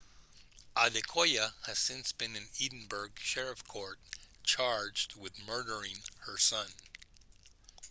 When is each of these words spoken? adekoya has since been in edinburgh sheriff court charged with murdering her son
adekoya 0.75 1.53
has 1.67 1.77
since 1.77 2.11
been 2.11 2.35
in 2.35 2.47
edinburgh 2.59 3.11
sheriff 3.19 3.63
court 3.67 3.99
charged 4.43 5.15
with 5.15 5.31
murdering 5.45 5.95
her 6.21 6.39
son 6.39 6.65